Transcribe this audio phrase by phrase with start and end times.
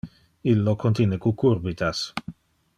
[0.53, 2.05] Illo contine cucurbitas.